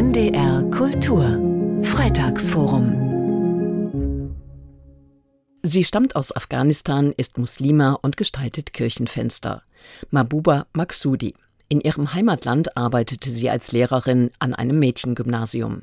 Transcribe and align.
NDR 0.00 0.64
Kultur 0.70 1.38
Freitagsforum 1.82 4.34
Sie 5.62 5.84
stammt 5.84 6.16
aus 6.16 6.34
Afghanistan, 6.34 7.12
ist 7.14 7.36
Muslima 7.36 7.98
und 8.00 8.16
gestaltet 8.16 8.72
Kirchenfenster. 8.72 9.62
Mabuba 10.10 10.66
Maksudi. 10.72 11.34
In 11.68 11.82
ihrem 11.82 12.14
Heimatland 12.14 12.78
arbeitete 12.78 13.28
sie 13.28 13.50
als 13.50 13.72
Lehrerin 13.72 14.30
an 14.38 14.54
einem 14.54 14.78
Mädchengymnasium. 14.78 15.82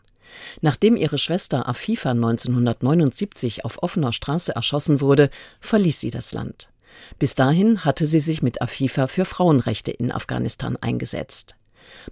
Nachdem 0.61 0.95
ihre 0.95 1.19
Schwester 1.19 1.69
Afifa 1.69 2.09
1979 2.09 3.65
auf 3.65 3.83
offener 3.83 4.13
Straße 4.13 4.55
erschossen 4.55 4.99
wurde, 4.99 5.29
verließ 5.59 5.99
sie 5.99 6.09
das 6.09 6.33
Land. 6.33 6.71
Bis 7.19 7.35
dahin 7.35 7.85
hatte 7.85 8.07
sie 8.07 8.19
sich 8.19 8.41
mit 8.41 8.63
Afifa 8.63 9.05
für 9.05 9.25
Frauenrechte 9.25 9.91
in 9.91 10.11
Afghanistan 10.11 10.75
eingesetzt. 10.75 11.56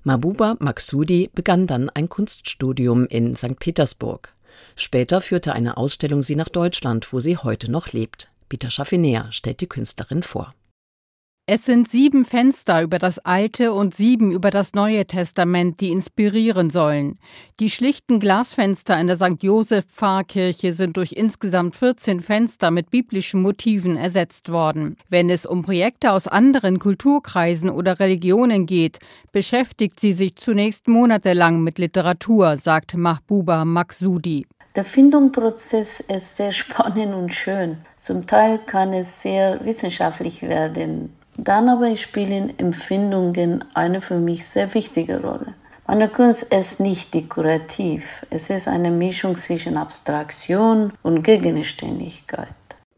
Mabuba 0.03 0.57
Maksudi 0.59 1.29
begann 1.33 1.67
dann 1.67 1.89
ein 1.89 2.09
Kunststudium 2.09 3.05
in 3.07 3.35
St. 3.35 3.59
Petersburg. 3.59 4.33
Später 4.75 5.21
führte 5.21 5.53
eine 5.53 5.77
Ausstellung 5.77 6.23
sie 6.23 6.35
nach 6.35 6.49
Deutschland, 6.49 7.11
wo 7.11 7.19
sie 7.19 7.37
heute 7.37 7.71
noch 7.71 7.91
lebt. 7.93 8.29
Peter 8.49 8.69
Schaffinea 8.69 9.31
stellt 9.31 9.61
die 9.61 9.67
Künstlerin 9.67 10.23
vor. 10.23 10.53
Es 11.47 11.63
sind 11.63 11.87
sieben 11.87 12.25
Fenster 12.25 12.81
über 12.81 12.97
das 12.97 13.19
Alte 13.19 13.71
und 13.71 13.93
sieben 13.93 14.31
über 14.31 14.49
das 14.49 14.73
Neue 14.73 15.05
Testament, 15.05 15.79
die 15.79 15.91
inspirieren 15.91 16.71
sollen. 16.71 17.19
Die 17.59 17.69
schlichten 17.69 18.19
Glasfenster 18.19 18.99
in 18.99 19.05
der 19.05 19.17
St. 19.17 19.43
Joseph 19.43 19.85
Pfarrkirche 19.85 20.73
sind 20.73 20.97
durch 20.97 21.11
insgesamt 21.11 21.75
14 21.75 22.21
Fenster 22.21 22.71
mit 22.71 22.89
biblischen 22.89 23.43
Motiven 23.43 23.95
ersetzt 23.95 24.49
worden. 24.49 24.97
Wenn 25.07 25.29
es 25.29 25.45
um 25.45 25.61
Projekte 25.61 26.13
aus 26.13 26.27
anderen 26.27 26.79
Kulturkreisen 26.79 27.69
oder 27.69 27.99
Religionen 27.99 28.65
geht, 28.65 28.97
beschäftigt 29.31 29.99
sie 29.99 30.13
sich 30.13 30.37
zunächst 30.37 30.87
monatelang 30.87 31.61
mit 31.61 31.77
Literatur, 31.77 32.57
sagt 32.57 32.95
Mahbuba 32.97 33.65
Maksudi. 33.65 34.47
Der 34.75 34.83
Findungsprozess 34.83 35.99
ist 35.99 36.37
sehr 36.37 36.51
spannend 36.63 37.13
und 37.13 37.35
schön. 37.35 37.77
Zum 37.97 38.25
Teil 38.25 38.57
kann 38.65 38.93
es 38.93 39.21
sehr 39.21 39.63
wissenschaftlich 39.63 40.41
werden. 40.41 41.11
Dann 41.37 41.69
aber 41.69 41.95
spielen 41.97 42.57
Empfindungen 42.57 43.63
eine 43.73 44.01
für 44.01 44.17
mich 44.17 44.45
sehr 44.45 44.73
wichtige 44.73 45.21
Rolle. 45.21 45.53
Meine 45.87 46.09
Kunst 46.09 46.43
ist 46.43 46.79
nicht 46.79 47.13
dekorativ, 47.13 48.25
es 48.31 48.49
ist 48.49 48.67
eine 48.67 48.89
Mischung 48.89 49.35
zwischen 49.35 49.77
Abstraktion 49.77 50.93
und 51.03 51.21
Gegenständigkeit. 51.21 52.47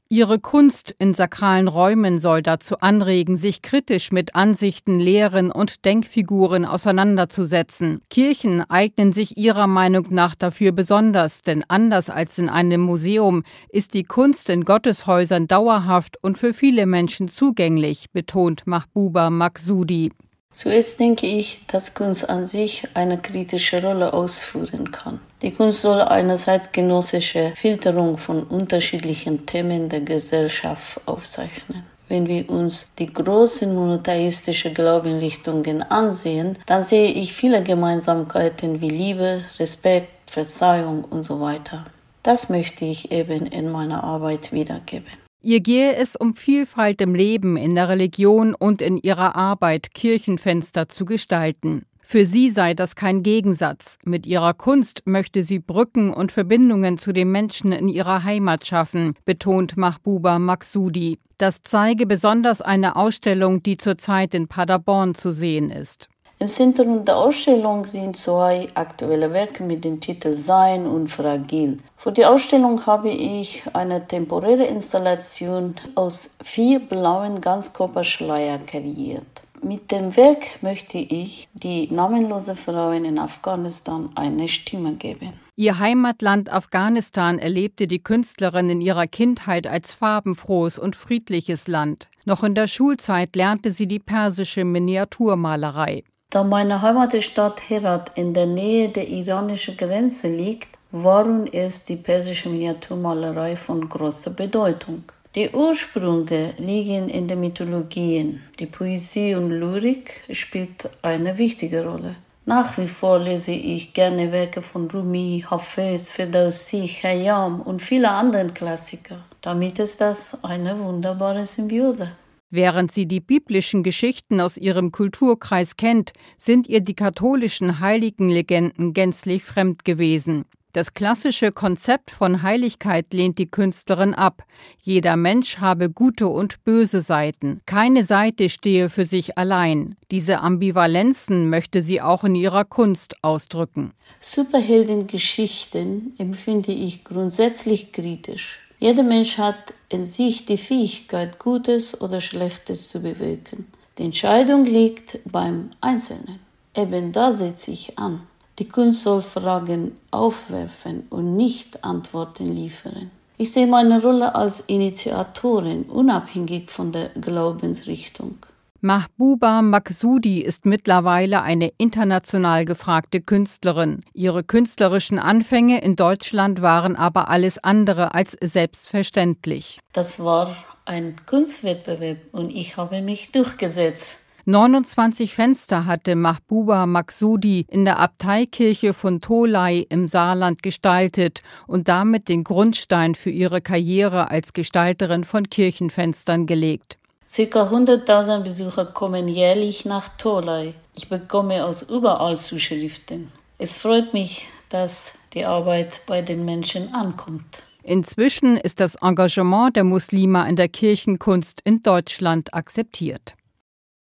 Ihre 0.09 0.39
Kunst 0.39 0.95
in 0.99 1.13
sakralen 1.13 1.67
Räumen 1.67 2.19
soll 2.19 2.41
dazu 2.41 2.79
anregen, 2.79 3.35
sich 3.35 3.61
kritisch 3.61 4.13
mit 4.13 4.35
Ansichten, 4.35 4.99
Lehren 4.99 5.51
und 5.51 5.83
Denkfiguren 5.83 6.63
auseinanderzusetzen. 6.63 7.99
Kirchen 8.09 8.61
eignen 8.69 9.11
sich 9.11 9.37
ihrer 9.37 9.67
Meinung 9.67 10.07
nach 10.11 10.33
dafür 10.33 10.71
besonders, 10.71 11.41
denn 11.41 11.65
anders 11.67 12.09
als 12.09 12.37
in 12.37 12.47
einem 12.47 12.81
Museum 12.81 13.43
ist 13.67 13.93
die 13.93 14.05
Kunst 14.05 14.49
in 14.49 14.63
Gotteshäusern 14.63 15.47
dauerhaft 15.47 16.15
und 16.23 16.37
für 16.37 16.53
viele 16.53 16.85
Menschen 16.85 17.27
zugänglich, 17.27 18.05
betont 18.13 18.65
Mahbuba 18.65 19.29
Maksudi. 19.29 20.13
Zuerst 20.57 20.99
denke 20.99 21.27
ich, 21.27 21.61
dass 21.67 21.93
Kunst 21.93 22.27
an 22.31 22.47
sich 22.47 22.87
eine 22.95 23.19
kritische 23.19 23.79
Rolle 23.79 24.11
ausführen 24.11 24.91
kann. 24.91 25.19
Die 25.43 25.51
Kunst 25.51 25.83
soll 25.83 26.01
eine 26.01 26.33
zeitgenössische 26.33 27.53
Filterung 27.55 28.17
von 28.17 28.41
unterschiedlichen 28.41 29.45
Themen 29.45 29.87
der 29.87 30.01
Gesellschaft 30.01 30.99
aufzeichnen. 31.05 31.83
Wenn 32.07 32.25
wir 32.25 32.49
uns 32.49 32.89
die 32.97 33.13
großen 33.13 33.71
monotheistischen 33.75 34.73
Glaubenrichtungen 34.73 35.83
ansehen, 35.83 36.57
dann 36.65 36.81
sehe 36.81 37.11
ich 37.11 37.33
viele 37.33 37.61
Gemeinsamkeiten 37.61 38.81
wie 38.81 38.89
Liebe, 38.89 39.43
Respekt, 39.59 40.31
Verzeihung 40.31 41.03
und 41.03 41.21
so 41.21 41.39
weiter. 41.39 41.85
Das 42.23 42.49
möchte 42.49 42.83
ich 42.83 43.11
eben 43.11 43.45
in 43.45 43.71
meiner 43.71 44.03
Arbeit 44.03 44.51
wiedergeben. 44.51 45.26
Ihr 45.41 45.61
gehe 45.61 45.95
es 45.95 46.15
um 46.15 46.35
Vielfalt 46.35 46.99
im 47.01 47.13
Leben, 47.13 47.57
in 47.57 47.75
der 47.75 47.89
Religion 47.89 48.55
und 48.55 48.81
in 48.81 48.97
ihrer 48.97 49.35
Arbeit, 49.35 49.93
Kirchenfenster 49.93 50.89
zu 50.89 51.05
gestalten. 51.05 51.85
Für 52.01 52.25
sie 52.25 52.49
sei 52.49 52.73
das 52.73 52.95
kein 52.95 53.21
Gegensatz. 53.21 53.97
Mit 54.05 54.25
ihrer 54.25 54.53
Kunst 54.53 55.03
möchte 55.05 55.43
sie 55.43 55.59
Brücken 55.59 56.13
und 56.13 56.31
Verbindungen 56.31 56.97
zu 56.97 57.11
den 57.11 57.31
Menschen 57.31 57.73
in 57.73 57.89
ihrer 57.89 58.23
Heimat 58.23 58.65
schaffen, 58.65 59.13
betont 59.25 59.75
Mahbuba 59.75 60.39
Maksudi. 60.39 61.19
Das 61.37 61.61
zeige 61.61 62.07
besonders 62.07 62.61
eine 62.61 62.95
Ausstellung, 62.95 63.61
die 63.61 63.75
zurzeit 63.75 64.33
in 64.33 64.47
Paderborn 64.47 65.15
zu 65.15 65.31
sehen 65.31 65.69
ist. 65.69 66.07
Im 66.39 66.47
Zentrum 66.47 67.03
der 67.03 67.17
Ausstellung 67.17 67.85
sind 67.85 68.15
zwei 68.15 68.67
aktuelle 68.75 69.33
Werke 69.33 69.63
mit 69.63 69.83
dem 69.83 69.99
Titel 69.99 70.33
Sein 70.33 70.85
und 70.85 71.09
Fragil. 71.09 71.79
Für 71.95 72.11
die 72.11 72.27
Ausstellung 72.27 72.85
habe 72.85 73.09
ich 73.09 73.63
eine 73.73 74.07
temporäre 74.07 74.65
Installation 74.65 75.73
aus 75.95 76.37
vier 76.43 76.77
blauen 76.77 77.41
Ganzkörperschleier 77.41 78.59
kreiert. 78.59 79.25
Mit 79.63 79.91
dem 79.91 80.15
Werk 80.15 80.61
möchte 80.61 80.99
ich 80.99 81.49
die 81.53 81.91
namenlose 81.91 82.55
Frauen 82.55 83.05
in 83.05 83.17
Afghanistan 83.17 84.09
eine 84.13 84.47
Stimme 84.47 84.93
geben. 84.93 85.33
Ihr 85.55 85.79
Heimatland 85.79 86.53
Afghanistan 86.53 87.39
erlebte 87.39 87.87
die 87.87 88.03
Künstlerin 88.03 88.69
in 88.69 88.81
ihrer 88.81 89.07
Kindheit 89.07 89.65
als 89.65 89.91
farbenfrohes 89.91 90.77
und 90.77 90.95
friedliches 90.95 91.67
Land. 91.67 92.09
Noch 92.25 92.43
in 92.43 92.53
der 92.53 92.67
Schulzeit 92.67 93.35
lernte 93.35 93.71
sie 93.71 93.87
die 93.87 93.97
persische 93.97 94.65
Miniaturmalerei. 94.65 96.03
Da 96.29 96.43
meine 96.43 96.81
Heimatstadt 96.81 97.69
Herat 97.69 98.11
in 98.15 98.33
der 98.33 98.47
Nähe 98.47 98.89
der 98.89 99.07
iranischen 99.07 99.77
Grenze 99.77 100.27
liegt, 100.27 100.77
waren 100.91 101.47
es 101.53 101.85
die 101.85 101.95
persische 101.95 102.49
Miniaturmalerei 102.49 103.55
von 103.55 103.87
großer 103.87 104.31
Bedeutung. 104.31 105.03
Die 105.35 105.49
Ursprünge 105.49 106.53
liegen 106.57 107.07
in 107.07 107.29
den 107.29 107.39
Mythologien. 107.39 108.41
Die 108.59 108.65
Poesie 108.65 109.35
und 109.35 109.51
Lyrik 109.51 110.21
spielt 110.31 110.89
eine 111.01 111.37
wichtige 111.37 111.85
Rolle. 111.85 112.17
Nach 112.45 112.77
wie 112.77 112.87
vor 112.87 113.19
lese 113.19 113.53
ich 113.53 113.93
gerne 113.93 114.29
Werke 114.31 114.61
von 114.61 114.91
Rumi, 114.91 115.45
Hafez, 115.49 116.09
Ferdowsi, 116.09 116.89
Khayyam 117.01 117.61
und 117.61 117.81
viele 117.81 118.09
anderen 118.09 118.53
Klassiker. 118.53 119.19
Damit 119.41 119.79
ist 119.79 120.01
das 120.01 120.43
eine 120.43 120.77
wunderbare 120.77 121.45
Symbiose. 121.45 122.09
Während 122.49 122.93
sie 122.93 123.07
die 123.07 123.19
biblischen 123.19 123.83
Geschichten 123.83 124.39
aus 124.39 124.57
ihrem 124.57 124.91
Kulturkreis 124.91 125.75
kennt, 125.75 126.13
sind 126.37 126.67
ihr 126.67 126.79
die 126.79 126.95
katholischen 126.95 127.79
Heiligenlegenden 127.81 128.93
gänzlich 128.93 129.43
fremd 129.43 129.83
gewesen. 129.83 130.45
Das 130.77 130.93
klassische 130.93 131.51
Konzept 131.51 132.11
von 132.11 132.43
Heiligkeit 132.43 133.11
lehnt 133.11 133.39
die 133.39 133.49
Künstlerin 133.49 134.13
ab. 134.13 134.43
Jeder 134.79 135.15
Mensch 135.15 135.57
habe 135.57 135.89
gute 135.89 136.27
und 136.27 136.63
böse 136.63 137.01
Seiten. 137.01 137.61
Keine 137.65 138.03
Seite 138.03 138.47
stehe 138.49 138.89
für 138.89 139.05
sich 139.05 139.39
allein. 139.39 139.95
Diese 140.11 140.39
Ambivalenzen 140.39 141.49
möchte 141.49 141.81
sie 141.81 141.99
auch 141.99 142.23
in 142.23 142.35
ihrer 142.35 142.63
Kunst 142.63 143.15
ausdrücken. 143.23 143.93
Superheldengeschichten 144.19 146.13
empfinde 146.19 146.73
ich 146.73 147.03
grundsätzlich 147.03 147.91
kritisch. 147.91 148.59
Jeder 148.79 149.03
Mensch 149.03 149.37
hat 149.37 149.73
in 149.89 150.03
sich 150.03 150.45
die 150.45 150.57
Fähigkeit, 150.57 151.39
Gutes 151.39 151.99
oder 151.99 152.21
Schlechtes 152.21 152.89
zu 152.89 153.01
bewirken. 153.01 153.65
Die 153.97 154.03
Entscheidung 154.03 154.65
liegt 154.65 155.19
beim 155.25 155.71
Einzelnen. 155.81 156.39
Eben 156.75 157.11
da 157.11 157.31
setze 157.31 157.71
ich 157.71 157.97
an. 157.97 158.21
Die 158.59 158.69
Kunst 158.69 159.03
soll 159.03 159.23
Fragen 159.23 159.97
aufwerfen 160.11 161.07
und 161.09 161.35
nicht 161.35 161.83
Antworten 161.83 162.45
liefern. 162.45 163.09
Ich 163.39 163.51
sehe 163.51 163.67
meine 163.67 164.01
Rolle 164.01 164.35
als 164.35 164.61
Initiatorin 164.61 165.83
unabhängig 165.83 166.69
von 166.69 166.91
der 166.91 167.09
Glaubensrichtung. 167.09 168.37
Mahbuba 168.81 169.63
Maksudi 169.63 170.39
ist 170.39 170.67
mittlerweile 170.67 171.41
eine 171.41 171.71
international 171.79 172.63
gefragte 172.65 173.21
Künstlerin. 173.21 174.03
Ihre 174.13 174.43
künstlerischen 174.43 175.17
Anfänge 175.17 175.81
in 175.81 175.95
Deutschland 175.95 176.61
waren 176.61 176.95
aber 176.95 177.29
alles 177.29 177.57
andere 177.63 178.13
als 178.13 178.37
selbstverständlich. 178.39 179.79
Das 179.93 180.19
war 180.23 180.55
ein 180.85 181.15
Kunstwettbewerb 181.25 182.19
und 182.31 182.51
ich 182.51 182.77
habe 182.77 183.01
mich 183.01 183.31
durchgesetzt. 183.31 184.23
29 184.45 185.33
Fenster 185.33 185.85
hatte 185.87 186.15
Mahbuba 186.15 186.85
Maksudi 186.85 187.65
in 187.67 187.83
der 187.83 187.99
Abteikirche 187.99 188.93
von 188.93 189.21
Tolai 189.21 189.85
im 189.89 190.07
Saarland 190.07 190.63
gestaltet 190.63 191.41
und 191.65 191.89
damit 191.89 192.29
den 192.29 192.45
Grundstein 192.45 193.15
für 193.15 193.31
ihre 193.31 193.59
Karriere 193.59 194.31
als 194.31 194.53
Gestalterin 194.53 195.25
von 195.25 195.49
Kirchenfenstern 195.49 196.45
gelegt. 196.45 196.97
Circa 197.27 197.63
100.000 197.69 198.43
Besucher 198.43 198.85
kommen 198.85 199.27
jährlich 199.27 199.83
nach 199.83 200.07
Tolai. 200.17 200.73
Ich 200.95 201.09
bekomme 201.09 201.65
aus 201.65 201.83
überall 201.83 202.37
Zuschriften. 202.37 203.33
Es 203.57 203.75
freut 203.75 204.13
mich, 204.13 204.47
dass 204.69 205.13
die 205.33 205.43
Arbeit 205.43 205.99
bei 206.07 206.21
den 206.21 206.45
Menschen 206.45 206.93
ankommt. 206.93 207.63
Inzwischen 207.83 208.55
ist 208.55 208.79
das 208.79 208.95
Engagement 208.95 209.75
der 209.75 209.83
Muslime 209.83 210.47
in 210.47 210.55
der 210.55 210.69
Kirchenkunst 210.69 211.59
in 211.65 211.83
Deutschland 211.83 212.53
akzeptiert. 212.53 213.35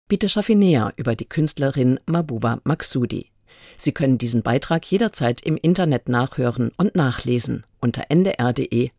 Bitte 0.07 0.29
Schaffinea 0.29 0.93
über 0.95 1.15
die 1.15 1.27
Künstlerin 1.27 1.99
Mabuba 2.05 2.59
Maksudi. 2.63 3.31
Sie 3.75 3.91
können 3.91 4.17
diesen 4.17 4.43
Beitrag 4.43 4.89
jederzeit 4.89 5.41
im 5.41 5.57
Internet 5.57 6.07
nachhören 6.09 6.71
und 6.77 6.95
nachlesen 6.95 7.65
unter 7.79 8.05
ndr.de-kultur. 8.09 8.91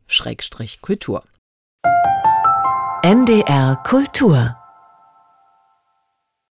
NDR 3.10 3.74
Kultur 3.82 4.59